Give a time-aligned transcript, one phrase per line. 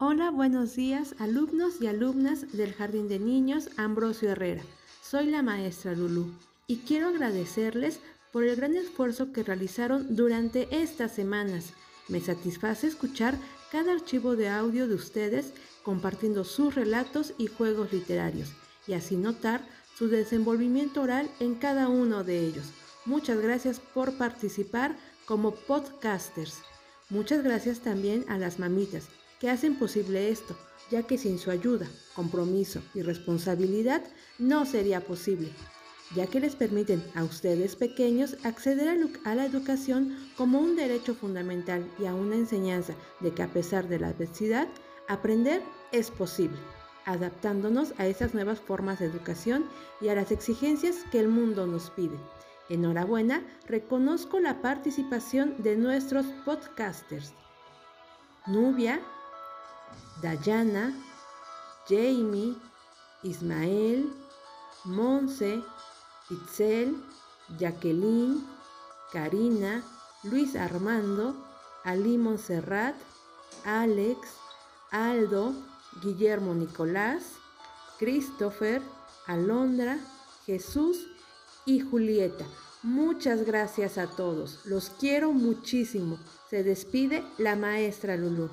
[0.00, 4.62] Hola, buenos días, alumnos y alumnas del Jardín de Niños Ambrosio Herrera.
[5.02, 6.32] Soy la maestra Lulú
[6.68, 7.98] y quiero agradecerles
[8.30, 11.72] por el gran esfuerzo que realizaron durante estas semanas.
[12.06, 13.36] Me satisface escuchar
[13.72, 18.52] cada archivo de audio de ustedes compartiendo sus relatos y juegos literarios
[18.86, 22.70] y así notar su desenvolvimiento oral en cada uno de ellos.
[23.04, 24.94] Muchas gracias por participar
[25.26, 26.60] como podcasters.
[27.10, 29.08] Muchas gracias también a las mamitas
[29.40, 30.56] que hacen posible esto,
[30.90, 34.02] ya que sin su ayuda, compromiso y responsabilidad
[34.38, 35.50] no sería posible,
[36.14, 38.88] ya que les permiten a ustedes pequeños acceder
[39.24, 43.88] a la educación como un derecho fundamental y a una enseñanza de que a pesar
[43.88, 44.68] de la adversidad,
[45.08, 46.58] aprender es posible,
[47.04, 49.64] adaptándonos a esas nuevas formas de educación
[50.00, 52.16] y a las exigencias que el mundo nos pide.
[52.68, 57.32] Enhorabuena, reconozco la participación de nuestros podcasters.
[58.46, 59.00] Nubia,
[60.22, 60.94] Dayana,
[61.88, 62.56] Jamie,
[63.22, 64.12] Ismael,
[64.84, 65.62] Monse,
[66.30, 66.96] Itzel,
[67.58, 68.44] Jacqueline,
[69.12, 69.82] Karina,
[70.24, 71.34] Luis Armando,
[71.84, 72.94] Ali Montserrat,
[73.64, 74.18] Alex,
[74.90, 75.54] Aldo,
[76.02, 77.34] Guillermo Nicolás,
[77.98, 78.82] Christopher,
[79.26, 79.98] Alondra,
[80.46, 81.06] Jesús
[81.64, 82.44] y Julieta.
[82.82, 84.64] Muchas gracias a todos.
[84.64, 86.18] Los quiero muchísimo.
[86.48, 88.48] Se despide la maestra Lulu.